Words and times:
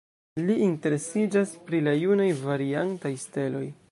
Li 0.45 0.53
interesiĝas 0.67 1.51
pri 1.69 1.83
la 1.89 1.95
junaj 2.05 2.27
variantaj 2.49 3.15
steloj. 3.29 3.65